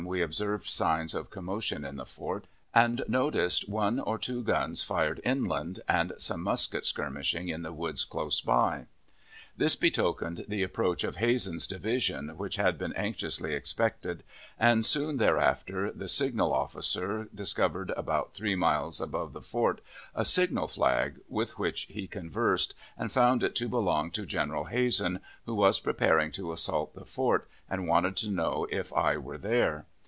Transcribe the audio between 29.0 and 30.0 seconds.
were there.